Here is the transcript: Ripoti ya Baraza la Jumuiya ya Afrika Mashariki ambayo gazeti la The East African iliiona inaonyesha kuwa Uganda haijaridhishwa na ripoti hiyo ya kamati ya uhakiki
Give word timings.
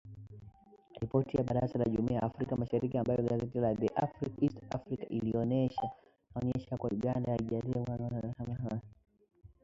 Ripoti 1.01 1.37
ya 1.37 1.43
Baraza 1.43 1.77
la 1.79 1.85
Jumuiya 1.85 2.19
ya 2.19 2.23
Afrika 2.23 2.55
Mashariki 2.55 2.97
ambayo 2.97 3.23
gazeti 3.23 3.59
la 3.59 3.75
The 3.75 3.89
East 4.41 4.59
African 4.75 5.05
iliiona 5.09 5.55
inaonyesha 6.35 6.77
kuwa 6.77 6.91
Uganda 6.91 7.29
haijaridhishwa 7.31 7.81
na 7.81 7.95
ripoti 7.97 8.15
hiyo 8.15 8.27
ya 8.27 8.33
kamati 8.33 8.53
ya 8.65 8.69
uhakiki 8.69 8.87